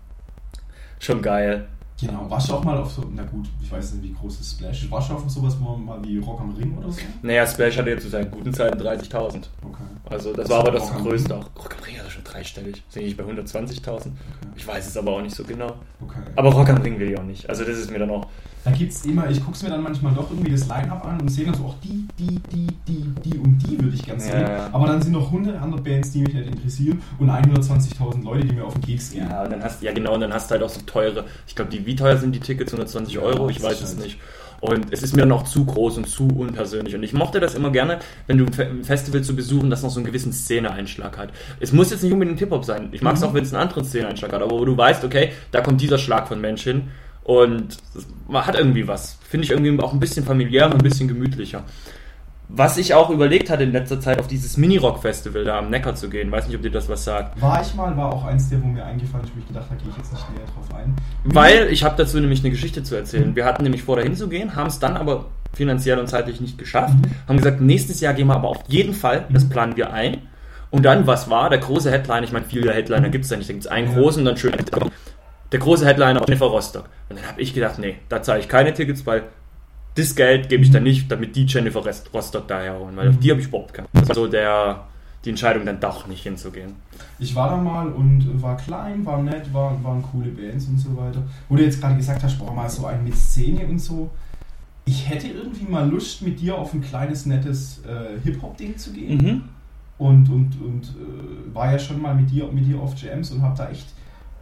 [1.00, 1.66] schon geil.
[2.06, 4.52] Genau, warst du auch mal auf so, na gut, ich weiß nicht, wie groß das
[4.52, 4.92] Splash ist.
[4.92, 7.02] Warst du auf sowas wo man mal wie Rock am Ring oder so?
[7.22, 9.36] Naja, Splash hatte jetzt zu seinen guten Zeiten 30.000.
[9.64, 9.84] Okay.
[10.10, 11.46] Also das Das war aber war das Rock größte auch.
[11.58, 12.84] Rock am Ring ist schon dreistellig.
[12.90, 14.08] Sind ich bei 120.000?
[14.56, 15.76] Ich weiß es aber auch nicht so genau.
[16.02, 16.20] okay.
[16.36, 17.50] Aber Rock am Ring will ich auch nicht.
[17.50, 18.28] Also das ist mir dann auch.
[18.66, 21.46] Da gibt's immer, ich guck's mir dann manchmal doch irgendwie das Line-Up an und sehe
[21.46, 24.42] dann so, auch die, die, die, die, die und die würde ich ganz Ja, sehen.
[24.48, 24.70] ja.
[24.72, 28.56] Aber dann sind noch 100 andere Bands, die mich nicht interessieren und 120.000 Leute, die
[28.56, 29.28] mir auf den Keks gehen.
[29.30, 31.26] Ja, und dann hast ja genau, und dann hast du halt auch so teure.
[31.46, 32.72] Ich glaube, die wie teuer sind die Tickets?
[32.74, 33.50] 120 Ja, Euro?
[33.50, 34.20] Ich weiß es halt- nicht.
[34.64, 36.96] Und es ist mir dann auch zu groß und zu unpersönlich.
[36.96, 39.84] Und ich mochte das immer gerne, wenn du ein Fe- ein Festival zu besuchen, das
[39.84, 41.32] noch so einen gewissen Szene-Einschlag hat.
[41.60, 42.88] Es muss jetzt nicht unbedingt Hip-Hop sein.
[42.94, 43.28] Ich mag es Mhm.
[43.28, 44.42] auch, wenn es einen anderen Szene-Einschlag hat.
[44.42, 46.84] Aber wo du weißt, okay, da kommt dieser Schlag von Mensch hin.
[47.26, 49.18] Und es hat irgendwie was.
[49.28, 51.66] Finde ich irgendwie auch ein bisschen familiärer, ein bisschen gemütlicher.
[52.50, 56.08] Was ich auch überlegt hatte in letzter Zeit, auf dieses Mini-Rock-Festival da am Neckar zu
[56.10, 56.32] gehen.
[56.32, 57.42] Weiß nicht, ob dir das was sagt.
[57.42, 59.82] War ich mal, war auch eins der, wo mir eingefallen ist, wo ich gedacht habe,
[59.82, 60.96] gehe ich jetzt nicht näher drauf ein.
[61.24, 63.36] Weil ich habe dazu nämlich eine Geschichte zu erzählen.
[63.36, 66.58] Wir hatten nämlich vor, dahin zu gehen, haben es dann aber finanziell und zeitlich nicht
[66.58, 66.94] geschafft.
[66.94, 67.28] Mhm.
[67.28, 70.18] Haben gesagt, nächstes Jahr gehen wir aber auf jeden Fall, das planen wir ein.
[70.70, 71.50] Und dann, was war?
[71.50, 73.88] Der große Headliner, ich meine, viele Headliner gibt es da nicht, da gibt es einen
[73.92, 73.94] Ja.
[74.00, 74.54] großen und dann schön.
[75.52, 76.86] Der große Headliner Jennifer Rostock.
[77.10, 79.24] Und dann habe ich gedacht, nee, da zahle ich keine Tickets, weil
[79.96, 83.20] das Geld gebe ich dann nicht, damit die Jennifer Rostock da herholen, weil auf Mhm.
[83.20, 83.88] die habe ich überhaupt keinen.
[83.94, 84.84] Das war so der,
[85.24, 86.74] die Entscheidung, dann doch nicht hinzugehen.
[87.20, 90.96] Ich war da mal und war klein, war nett, war, waren coole Bands und so
[90.98, 91.22] weiter.
[91.48, 94.10] Wo du jetzt gerade gesagt hast, boah, mal so ein mit Szene und so.
[94.86, 99.18] Ich hätte irgendwie mal Lust, mit dir auf ein kleines, nettes äh, Hip-Hop-Ding zu gehen.
[99.18, 99.42] Mhm.
[99.98, 103.42] Und, und, und äh, war ja schon mal mit dir, mit dir auf Jams und
[103.42, 103.86] habe da echt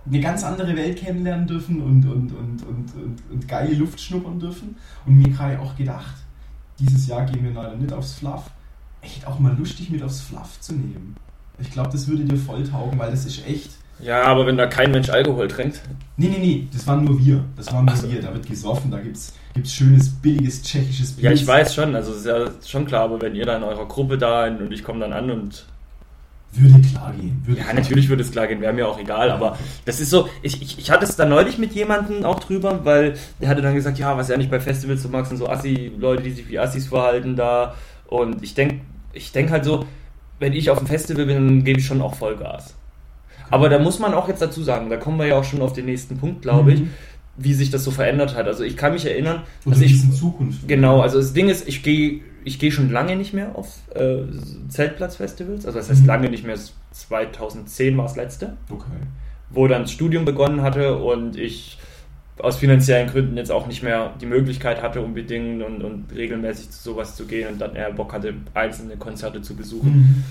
[0.05, 4.39] eine ganz andere Welt kennenlernen dürfen und, und, und, und, und, und geile Luft schnuppern
[4.39, 4.75] dürfen.
[5.05, 6.15] Und mir gerade auch gedacht,
[6.79, 8.49] dieses Jahr gehen wir leider nicht aufs Fluff.
[9.01, 11.15] Echt auch mal lustig mit aufs Fluff zu nehmen.
[11.59, 13.71] Ich glaube, das würde dir voll taugen, weil das ist echt.
[13.99, 15.81] Ja, aber wenn da kein Mensch Alkohol trinkt.
[16.17, 17.43] Nee, nee, nee, das waren nur wir.
[17.55, 18.11] Das waren nur Ach so.
[18.11, 18.21] wir.
[18.21, 22.25] Da wird gesoffen, da gibt's, gibt's schönes, billiges tschechisches Ja, ich weiß schon, also ist
[22.25, 25.13] ja schon klar, aber wenn ihr da in eurer Gruppe da und ich komme dann
[25.13, 25.65] an und
[26.53, 27.41] Würde klar gehen.
[27.45, 30.09] Würde Ja, klar natürlich würde es klar gehen, wäre mir auch egal, aber das ist
[30.09, 33.61] so, ich, ich, ich hatte es da neulich mit jemandem auch drüber, weil der hatte
[33.61, 36.31] dann gesagt, ja, was er nicht bei Festivals so mag, sind so Assi, Leute, die
[36.31, 37.75] sich wie Assis verhalten da
[38.07, 38.81] und ich denke
[39.13, 39.85] ich denk halt so,
[40.39, 42.75] wenn ich auf dem Festival bin, dann gebe ich schon auch Vollgas.
[43.49, 45.73] Aber da muss man auch jetzt dazu sagen, da kommen wir ja auch schon auf
[45.73, 46.89] den nächsten Punkt, glaube ich, Mhm.
[47.37, 48.47] wie sich das so verändert hat.
[48.47, 50.67] Also ich kann mich erinnern, dass wie ich in Zukunft.
[50.67, 54.23] Genau, also das Ding ist, ich gehe ich gehe schon lange nicht mehr auf äh,
[54.69, 55.65] Zeltplatzfestivals.
[55.65, 56.07] Also das heißt Mhm.
[56.07, 56.57] lange nicht mehr,
[56.91, 58.85] 2010 war das letzte, Okay.
[59.49, 61.77] wo dann das Studium begonnen hatte und ich
[62.39, 66.81] aus finanziellen Gründen jetzt auch nicht mehr die Möglichkeit hatte unbedingt und, und regelmäßig zu
[66.81, 69.91] sowas zu gehen und dann eher Bock hatte, einzelne Konzerte zu besuchen.
[69.91, 70.23] Mhm.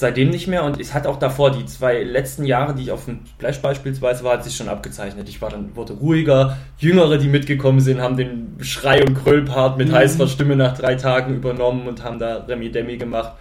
[0.00, 3.06] Seitdem nicht mehr und es hat auch davor, die zwei letzten Jahre, die ich auf
[3.06, 5.28] dem Splash beispielsweise war, hat sich schon abgezeichnet.
[5.28, 9.88] Ich war dann, wurde ruhiger, Jüngere, die mitgekommen sind, haben den Schrei- und Kröllpart mit
[9.88, 9.94] Mhm.
[9.94, 13.32] heißer Stimme nach drei Tagen übernommen und haben da Remi Demi gemacht.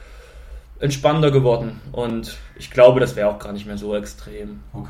[0.79, 4.61] Entspannter geworden und ich glaube, das wäre auch gar nicht mehr so extrem.
[4.73, 4.89] Okay.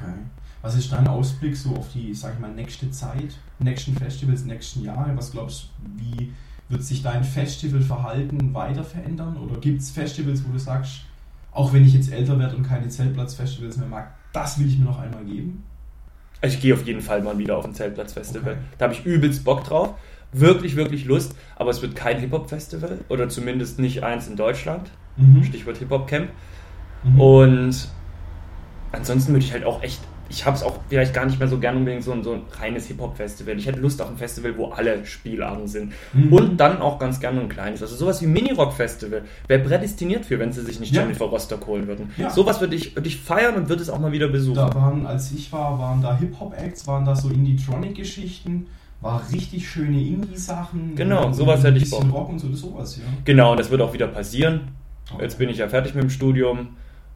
[0.62, 4.86] Was ist dein Ausblick so auf die, sag ich mal, nächste Zeit, nächsten Festivals, nächsten
[4.86, 5.12] Jahre?
[5.18, 6.32] Was glaubst du, wie
[6.70, 9.36] wird sich dein Festivalverhalten weiter verändern?
[9.36, 11.02] Oder gibt es Festivals, wo du sagst,
[11.52, 14.86] auch wenn ich jetzt älter werde und keine Zeltplatzfestivals mehr mag, das will ich mir
[14.86, 15.64] noch einmal geben?
[16.42, 18.54] Also ich gehe auf jeden Fall mal wieder auf ein Zeltplatzfestival.
[18.54, 18.62] Okay.
[18.78, 19.96] Da habe ich übelst Bock drauf.
[20.34, 21.36] Wirklich, wirklich Lust.
[21.56, 24.92] Aber es wird kein Hip-Hop-Festival oder zumindest nicht eins in Deutschland.
[25.44, 26.30] Stichwort Hip-Hop-Camp.
[27.04, 27.20] Mhm.
[27.22, 27.90] Und
[28.92, 31.60] ansonsten würde ich halt auch echt, ich habe es auch vielleicht gar nicht mehr so
[31.60, 33.58] gern unbedingt so ein, so ein reines Hip-Hop-Festival.
[33.58, 35.94] Ich hätte Lust auf ein Festival, wo alle Spielarten sind.
[36.14, 36.34] Mhm.
[36.34, 37.82] Und dann auch ganz gerne ein kleines.
[37.82, 41.02] Also sowas wie Mini-Rock-Festival wäre prädestiniert für, wenn sie sich nicht Ja.
[41.02, 42.12] Jennifer Rostock holen würden.
[42.18, 42.30] Ja.
[42.30, 44.56] Sowas würde ich, würde ich feiern und würde es auch mal wieder besuchen.
[44.56, 48.68] Da waren, als ich war, waren da Hip-Hop-Acts, waren da so Indie-Tronic-Geschichten,
[49.02, 50.96] war richtig schöne Indie-Sachen.
[50.96, 52.22] Genau, sowas hätte ich bisschen Bock.
[52.22, 53.04] Rock und so, sowas, ja.
[53.24, 54.70] Genau, und das wird auch wieder passieren.
[55.14, 55.24] Okay.
[55.24, 56.70] Jetzt bin ich ja fertig mit dem Studium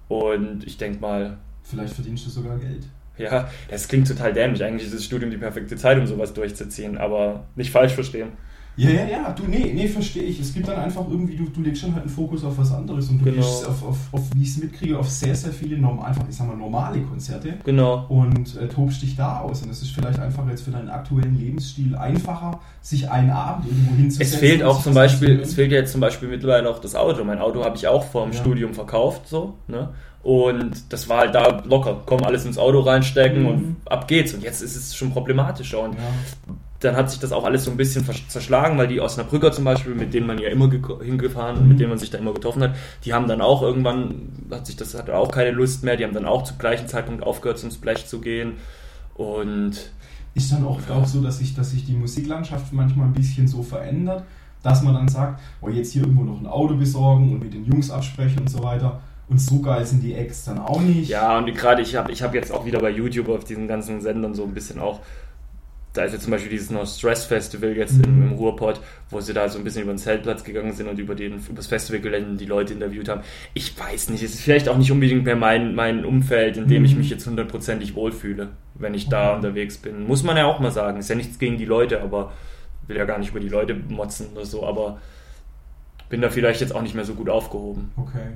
[0.07, 2.85] und ich denke mal, Vielleicht verdienst du sogar Geld.
[3.17, 4.63] Ja, das klingt total dämlich.
[4.63, 8.29] Eigentlich ist das Studium die perfekte Zeit, um sowas durchzuziehen, aber nicht falsch verstehen.
[8.77, 10.39] Ja, ja, ja, du, nee, nee, verstehe ich.
[10.39, 13.09] Es gibt dann einfach irgendwie, du, du legst schon halt einen Fokus auf was anderes
[13.09, 13.35] und du Genau.
[13.35, 16.37] gehst auf, auf, auf wie ich es mitkriege, auf sehr, sehr viele norm, einfach, ich
[16.37, 18.05] sag mal, normale Konzerte Genau.
[18.07, 19.61] und äh, tobst dich da aus.
[19.61, 23.93] Und es ist vielleicht einfach jetzt für deinen aktuellen Lebensstil einfacher, sich einen Abend irgendwo
[23.93, 24.33] hinzusetzen.
[24.35, 27.25] Es fehlt auch zum Beispiel, es fehlt ja jetzt zum Beispiel mittlerweile auch das Auto.
[27.25, 28.39] Mein Auto habe ich auch vor dem Ja.
[28.39, 29.89] Studium verkauft, so, ne?
[30.23, 32.01] Und das war halt da locker.
[32.05, 33.47] Komm, alles ins Auto reinstecken Mhm.
[33.47, 34.33] und ab geht's.
[34.33, 35.79] Und jetzt ist es schon problematischer.
[35.81, 35.99] Und Ja.
[36.79, 39.95] dann hat sich das auch alles so ein bisschen zerschlagen, weil die Osnabrücker zum Beispiel,
[39.95, 41.69] mit denen man ja immer hingefahren und Mhm.
[41.69, 44.75] mit denen man sich da immer getroffen hat, die haben dann auch irgendwann, hat sich
[44.75, 47.71] das, hatte auch keine Lust mehr, die haben dann auch zum gleichen Zeitpunkt aufgehört zum
[47.71, 48.53] Splash zu gehen.
[49.15, 49.91] Und
[50.33, 53.63] Ist dann oft auch so, dass sich, dass sich die Musiklandschaft manchmal ein bisschen so
[53.63, 54.23] verändert,
[54.63, 57.65] dass man dann sagt, oh, jetzt hier irgendwo noch ein Auto besorgen und mit den
[57.65, 59.01] Jungs absprechen und so weiter.
[59.31, 61.09] Und so geil sind die Acts dann auch nicht.
[61.09, 64.01] ja, und gerade ich habe ich hab jetzt auch wieder bei YouTube auf diesen ganzen
[64.01, 64.99] Sendern so ein bisschen auch,
[65.93, 68.03] da ist jetzt zum Beispiel dieses No Stress Festival jetzt Mhm.
[68.03, 70.97] im, im Ruhrpott, wo sie da so ein bisschen über den Zeltplatz gegangen sind und
[70.99, 73.21] über, den, über das Festivalgelände die Leute interviewt haben.
[73.53, 76.79] Ich weiß nicht, es ist vielleicht auch nicht unbedingt mehr mein, mein Umfeld, in dem
[76.79, 76.85] Mhm.
[76.85, 79.35] ich mich jetzt hundertprozentig wohlfühle, wenn ich da Okay.
[79.37, 80.07] unterwegs bin.
[80.07, 80.97] Muss man ja auch mal sagen.
[80.99, 82.31] Ist ja nichts gegen die Leute, aber
[82.87, 84.99] will ja gar nicht über die Leute motzen oder so, aber
[86.09, 87.91] bin da vielleicht jetzt auch nicht mehr so gut aufgehoben.
[87.97, 88.29] Okay.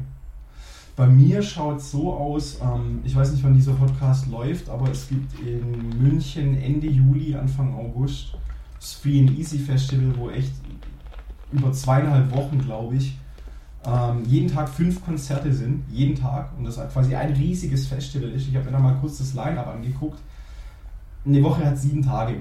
[0.96, 4.90] Bei mir schaut es so aus, ähm, ich weiß nicht, wann dieser Podcast läuft, aber
[4.90, 8.38] es gibt in München Ende Juli, Anfang August
[8.80, 10.54] das Free and Easy Festival, wo echt
[11.52, 13.18] über zweieinhalb Wochen, glaube ich,
[13.86, 18.48] ähm, jeden Tag fünf Konzerte sind, jeden Tag, und das quasi ein riesiges Festival ist.
[18.48, 20.20] Ich habe mir da mal kurz das Line-Up angeguckt.
[21.26, 22.38] Eine Woche hat sieben Tage.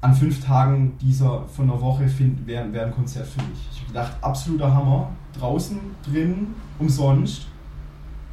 [0.00, 2.06] An fünf Tagen dieser von der Woche
[2.44, 3.58] wäre wär ein Konzert für mich.
[3.72, 5.10] Ich habe gedacht, absoluter Hammer.
[5.32, 7.46] Draußen, drin, umsonst.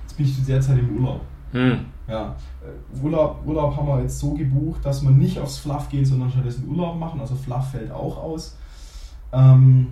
[0.03, 1.21] Jetzt bin ich derzeit im Urlaub.
[1.51, 1.85] Hm.
[2.07, 6.05] Ja, äh, Urlaub, Urlaub haben wir jetzt so gebucht, dass wir nicht aufs Fluff gehen,
[6.05, 7.19] sondern stattdessen Urlaub machen.
[7.19, 8.57] Also Fluff fällt auch aus.
[9.31, 9.87] Ähm,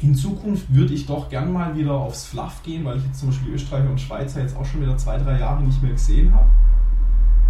[0.00, 3.28] in Zukunft würde ich doch gern mal wieder aufs Fluff gehen, weil ich jetzt zum
[3.28, 6.48] Beispiel Österreicher und Schweizer jetzt auch schon wieder zwei, drei Jahre nicht mehr gesehen habe.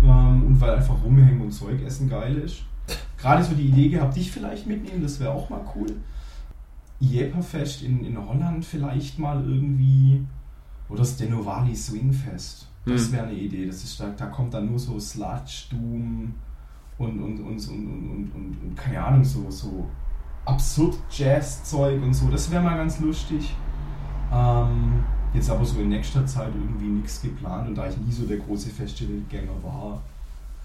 [0.05, 2.63] Ähm, und weil einfach rumhängen und Zeug essen geil ist.
[3.19, 5.87] Gerade so die Idee gehabt, dich vielleicht mitnehmen, das wäre auch mal cool.
[7.03, 10.25] Jeperfest in, in Holland vielleicht mal irgendwie.
[10.89, 12.69] Oder das Denovali Swingfest.
[12.85, 13.13] Das hm.
[13.13, 13.67] wäre eine Idee.
[13.67, 16.35] Das ist, da, da kommt dann nur so Sludge, Doom
[16.99, 19.89] und, und, und, und, und, und, und keine Ahnung, so, so
[20.45, 22.29] absurd Jazz-Zeug und so.
[22.29, 23.55] Das wäre mal ganz lustig.
[24.33, 28.27] Ähm, jetzt aber so in nächster Zeit irgendwie nichts geplant und da ich nie so
[28.27, 30.03] der große Festivalgänger war,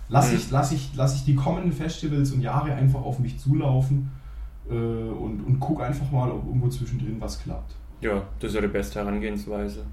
[0.10, 4.12] lasse ich, lass ich, lass ich die kommenden Festivals und Jahre einfach auf mich zulaufen
[4.69, 7.75] äh, und, und gucke einfach mal, ob irgendwo zwischendrin was klappt.
[8.01, 9.86] Ja, das ist ja die beste Herangehensweise.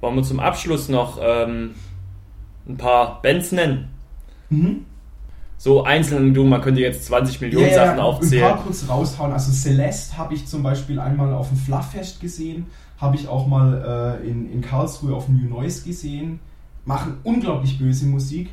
[0.00, 1.74] Wollen wir zum Abschluss noch ähm,
[2.68, 3.88] ein paar Bands nennen?
[4.50, 4.84] Mhm
[5.58, 8.44] so einzeln, du, man könnte jetzt 20 Millionen yeah, Sachen aufzählen.
[8.44, 9.32] Ein paar kurz raushauen.
[9.32, 12.66] Also Celeste habe ich zum Beispiel einmal auf dem Flufffest gesehen,
[12.98, 16.40] habe ich auch mal äh, in, in Karlsruhe auf dem New Noise gesehen.
[16.84, 18.50] Machen unglaublich böse Musik,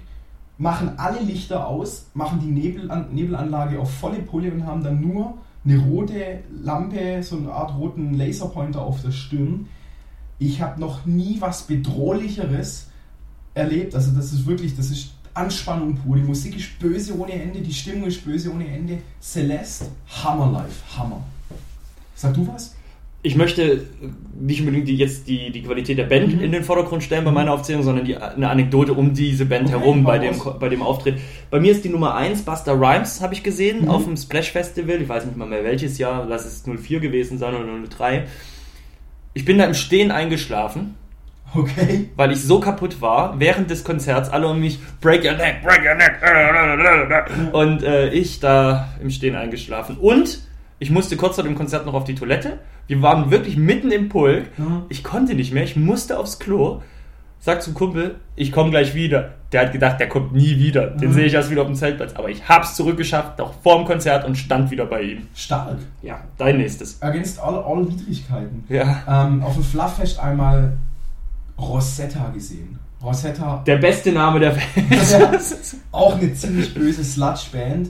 [0.57, 5.35] machen alle Lichter aus, machen die Nebelan Nebelanlage auf volle Pulle und haben dann nur
[5.65, 9.67] eine rote Lampe, so eine Art roten Laserpointer auf der Stirn.
[10.39, 12.87] Ich habe noch nie was bedrohlicheres
[13.53, 13.95] erlebt.
[13.95, 16.17] Also das ist wirklich, das ist Anspannung pur.
[16.17, 18.99] Die Musik ist böse ohne Ende, die Stimmung ist böse ohne Ende.
[19.21, 19.85] Celeste,
[20.23, 21.23] Hammer live, Hammer.
[22.15, 22.75] Sag du was?
[23.23, 23.85] Ich möchte
[24.39, 26.43] nicht unbedingt die, jetzt die, die Qualität der Band mhm.
[26.43, 29.79] in den Vordergrund stellen bei meiner Aufzählung, sondern die, eine Anekdote um diese Band okay,
[29.79, 31.19] herum bei dem, bei dem Auftritt.
[31.49, 33.89] Bei mir ist die Nummer 1 Buster Rhymes, habe ich gesehen, mhm.
[33.89, 35.01] auf dem Splash Festival.
[35.01, 38.25] Ich weiß nicht mal mehr welches Jahr, lass es 04 gewesen sein oder 03.
[39.33, 40.95] Ich bin da im Stehen eingeschlafen
[41.55, 42.09] Okay.
[42.15, 45.81] Weil ich so kaputt war, während des Konzerts, alle um mich, break your neck, break
[45.85, 46.19] your neck.
[47.53, 49.97] Und äh, ich da im Stehen eingeschlafen.
[49.97, 50.39] Und
[50.83, 52.59] ich musste kurz vor dem Konzert noch auf die Toilette.
[52.87, 54.47] Wir waren wirklich mitten im Pulk.
[54.89, 56.81] Ich konnte nicht mehr, ich musste aufs Klo.
[57.39, 59.35] Sag zum Kumpel, ich komme gleich wieder.
[59.53, 60.87] Der hat gedacht, der kommt nie wieder.
[60.87, 61.13] Den mhm.
[61.13, 62.15] sehe ich erst wieder auf dem Zeltplatz.
[62.15, 65.27] Aber ich hab's zurückgeschafft, auch vor dem Konzert und stand wieder bei ihm.
[65.33, 65.77] Stark.
[66.01, 67.01] Ja, dein nächstes.
[67.01, 68.65] Against all, all Widrigkeiten.
[68.67, 69.03] Ja.
[69.07, 70.73] Ähm, auf dem Flufffest einmal
[71.57, 72.77] Rosetta gesehen.
[73.01, 73.63] Rosetta.
[73.65, 74.65] Der beste Name der Welt.
[75.93, 77.89] auch eine ziemlich böse Sludge-Band.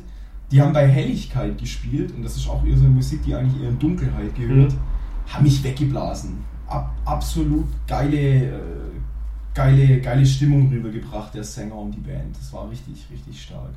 [0.54, 3.60] Die haben bei Helligkeit gespielt und das ist auch eher so eine Musik, die eigentlich
[3.60, 4.72] eher in Dunkelheit gehört.
[4.72, 5.34] Mhm.
[5.34, 6.44] Haben mich weggeblasen.
[6.68, 8.52] Ab, absolut geile, äh,
[9.56, 12.38] geile, geile Stimmung rübergebracht, der Sänger und die Band.
[12.38, 13.72] Das war richtig, richtig stark.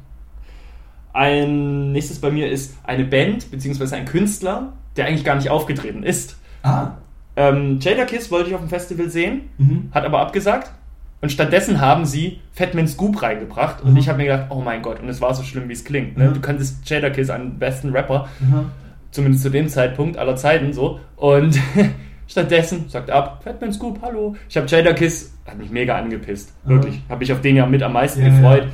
[1.15, 6.03] Ein nächstes bei mir ist eine Band, beziehungsweise ein Künstler, der eigentlich gar nicht aufgetreten
[6.03, 6.37] ist.
[6.63, 6.91] Ah.
[7.37, 9.89] Ähm, Jada Kiss wollte ich auf dem Festival sehen, mhm.
[9.93, 10.73] hat aber abgesagt.
[11.21, 13.83] Und stattdessen haben sie Fatman Scoop reingebracht.
[13.83, 13.99] Und mhm.
[13.99, 16.17] ich habe mir gedacht, oh mein Gott, und es war so schlimm, wie es klingt.
[16.17, 16.29] Ne?
[16.29, 16.35] Mhm.
[16.35, 18.67] Du kanntest Jada Kiss, einen besten Rapper, mhm.
[19.11, 21.01] zumindest zu dem Zeitpunkt aller Zeiten so.
[21.17, 21.59] Und
[22.27, 24.37] stattdessen sagt ab, Fatman Scoop, hallo.
[24.49, 26.53] Ich habe Jada Kiss, hat mich mega angepisst.
[26.65, 27.01] Wirklich.
[27.09, 28.65] Habe ich auf den ja mit am meisten ja, gefreut.
[28.65, 28.71] Ja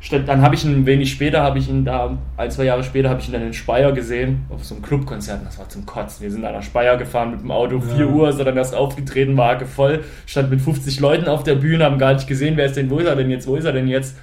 [0.00, 3.20] dann habe ich ihn wenig später, habe ich ihn da, ein, zwei Jahre später, habe
[3.20, 5.44] ich ihn dann in Speyer gesehen, auf so einem Clubkonzert.
[5.44, 6.22] Das war zum Kotzen.
[6.22, 7.96] Wir sind da nach Speyer gefahren mit dem Auto, ja.
[7.96, 11.56] 4 Uhr ist er dann erst aufgetreten, war voll, stand mit 50 Leuten auf der
[11.56, 13.64] Bühne, haben gar nicht gesehen, wer ist denn, wo ist er denn jetzt, wo ist
[13.64, 14.16] er denn jetzt?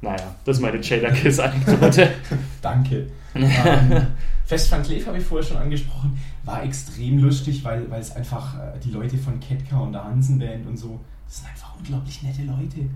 [0.00, 2.08] Naja, das ist meine Shader Kiss-Anekdote.
[2.62, 3.06] Danke.
[3.34, 4.06] ähm,
[4.46, 8.54] Fest van Cleef habe ich vorher schon angesprochen, war extrem lustig, weil, weil es einfach
[8.54, 12.22] äh, die Leute von Ketka und der Hansen Band und so, das sind einfach unglaublich
[12.22, 12.88] nette Leute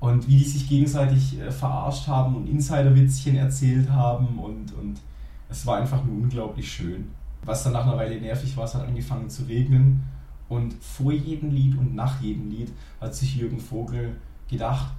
[0.00, 5.00] und wie die sich gegenseitig äh, verarscht haben und Insiderwitzchen erzählt haben und, und
[5.48, 7.10] es war einfach nur unglaublich schön.
[7.44, 10.02] Was dann nach einer Weile nervig war, es hat angefangen zu regnen
[10.48, 14.16] und vor jedem Lied und nach jedem Lied hat sich Jürgen Vogel
[14.48, 14.92] gedacht,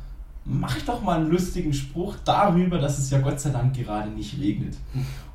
[0.45, 4.09] mach ich doch mal einen lustigen Spruch darüber, dass es ja Gott sei Dank gerade
[4.09, 4.77] nicht regnet.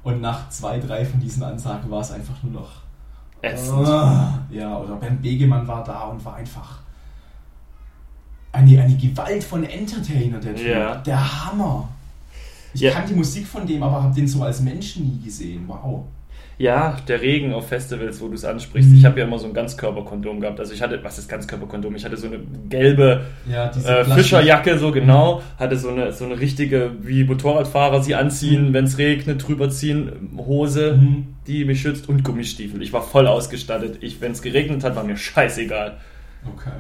[0.03, 2.71] Und nach zwei, drei von diesen Ansagen war es einfach nur noch
[3.43, 3.87] ätzend.
[3.87, 6.81] Uh, ja, oder Ben Begemann war da und war einfach
[8.53, 10.67] eine, eine Gewalt von Entertainer, der Typ.
[10.67, 10.97] Ja.
[10.97, 11.89] Der Hammer.
[12.75, 12.93] Ich ja.
[12.93, 15.65] kannte die Musik von dem, aber habe den so als Menschen nie gesehen.
[15.67, 16.05] Wow.
[16.59, 18.91] Ja, der Regen auf Festivals, wo du es ansprichst.
[18.91, 18.97] Mhm.
[18.99, 20.61] Ich habe ja immer so ein Ganzkörperkondom gehabt.
[20.61, 21.97] Also ich hatte, was ist Ganzkörperkondom?
[21.97, 22.39] Ich hatte so eine
[22.69, 25.43] gelbe Ja, diese äh, Fischerjacke, so genau.
[25.59, 30.31] Hatte so eine, so eine richtige, wie Motorradfahrer sie anziehen, wenn es regnet, drüber ziehen,
[30.37, 31.35] Hose, Mhm.
[31.47, 32.81] die mich schützt und Gummistiefel.
[32.83, 33.99] Ich war voll ausgestattet.
[34.01, 35.97] Ich, wenn es geregnet hat, war mir scheißegal.
[36.55, 36.71] Okay.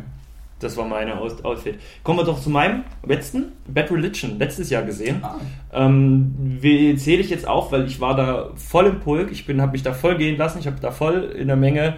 [0.62, 1.78] Das war meine Aus Outfit.
[2.02, 3.52] Kommen wir doch zu meinem letzten.
[3.66, 5.22] Bad Religion, letztes Jahr gesehen.
[5.22, 5.36] Ah,
[5.72, 9.30] Ähm, wie zähle ich jetzt auf, weil ich war da voll im Pulk.
[9.32, 10.58] Ich bin, habe mich da voll gehen lassen.
[10.58, 11.96] Ich habe da voll in der Menge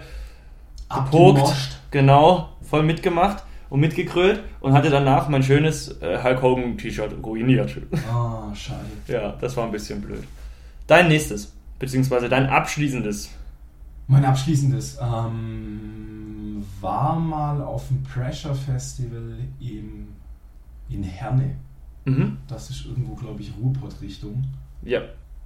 [0.89, 1.79] gepokt.
[1.91, 7.71] Genau, voll mitgemacht und mitgekrölt und hatte danach mein schönes äh, Hulk Hogan T-Shirt ruiniert.
[8.11, 8.85] Ah, schade.
[9.07, 10.23] ja, das war ein bisschen blöd.
[10.87, 13.31] Dein nächstes, beziehungsweise dein abschließendes.
[14.07, 16.04] Mein abschließendes ähm,
[16.85, 20.07] war mal auf dem Pressure Festival im,
[20.87, 21.55] in Herne.
[22.05, 22.37] Mhm.
[22.47, 24.43] Das ist irgendwo, glaube ich, Ruhrpott-Richtung.
[24.83, 25.01] Ja.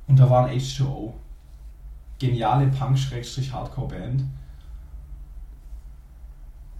[0.07, 1.13] Und da war ein H2O.
[2.19, 4.23] Geniale Punk-Hardcore-Band.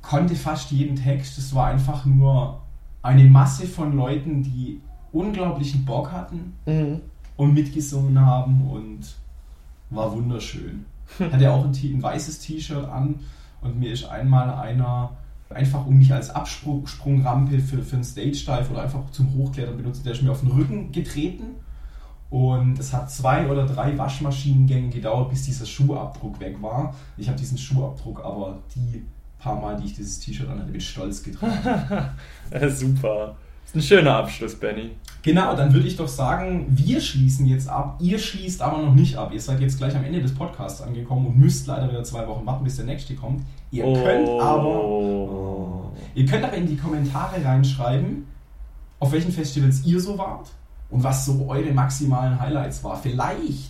[0.02, 1.38] Konnte fast jeden Text.
[1.38, 2.60] Es war einfach nur
[3.02, 4.82] eine Masse von Leuten, die
[5.14, 7.00] unglaublichen Bock hatten Mhm.
[7.38, 9.16] und mitgesungen haben und
[9.90, 10.86] war wunderschön.
[11.32, 13.16] Hatte auch ein, ein weißes T-Shirt an
[13.62, 15.12] und mir ist einmal einer
[15.50, 20.14] einfach um mich als Absprungrampe für, für einen Stage-Dive oder einfach zum Hochklettern benutzt, der
[20.14, 21.56] ist mir auf den Rücken getreten
[22.30, 26.94] und es hat zwei oder drei Waschmaschinengänge gedauert, bis dieser Schuhabdruck weg war.
[27.18, 29.04] Ich habe diesen Schuhabdruck aber die
[29.40, 32.12] paar Mal, die ich dieses T-Shirt anhatte, mit Stolz getragen.
[32.70, 33.36] Super.
[33.70, 34.90] Ist ein schöner Abschluss, Benny.
[35.22, 37.98] Genau, dann würde ich doch sagen, wir schließen jetzt ab.
[38.02, 39.30] Ihr schließt aber noch nicht ab.
[39.32, 42.44] Ihr seid jetzt gleich am Ende des Podcasts angekommen und müsst leider wieder zwei Wochen
[42.48, 43.44] warten, bis der nächste kommt.
[43.70, 45.92] Ihr könnt aber, Oh.
[46.16, 48.26] ihr könnt aber in die Kommentare reinschreiben,
[49.00, 50.50] auf welchen Festivals ihr so wart
[50.90, 52.98] und was so eure maximalen Highlights war.
[52.98, 53.70] Vielleicht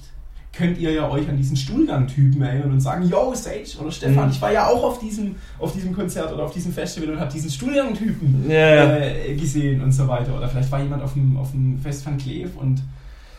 [0.51, 4.31] könnt ihr ja euch an diesen Stuhlgang-Typen erinnern und sagen, yo, Sage oder Stefan, Mhm.
[4.31, 7.31] ich war ja auch auf diesem, auf diesem Konzert oder auf diesem Festival und habe
[7.31, 8.97] diesen Stuhlgang-Typen ja.
[8.97, 10.35] äh, gesehen und so weiter.
[10.35, 12.81] Oder vielleicht war jemand auf dem, auf dem Fest van Kleef und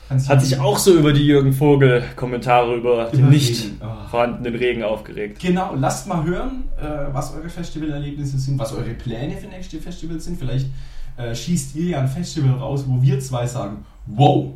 [0.08, 3.80] Hat sich auch so über die Jürgen Vogel Kommentare über den nicht Regen.
[3.82, 4.08] Oh.
[4.10, 5.40] vorhandenen Regen aufgeregt.
[5.40, 10.24] Genau, lasst mal hören, äh, was eure Festivalerlebnisse sind, was eure Pläne für nächste Festivals
[10.24, 10.38] sind.
[10.38, 10.66] Vielleicht
[11.16, 14.52] äh, schießt ihr ja ein Festival raus, wo wir zwei sagen, wow,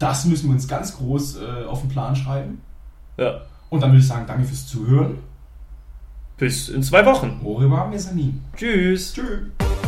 [0.00, 2.62] das müssen wir uns ganz groß äh, auf den Plan schreiben.
[3.16, 3.42] Ja.
[3.68, 5.18] Und dann würde ich sagen, danke fürs Zuhören.
[6.38, 7.40] Bis in zwei Wochen.
[7.44, 8.32] Au revoir, mes amis.
[8.56, 9.12] Tschüss.
[9.12, 9.79] Tschüss.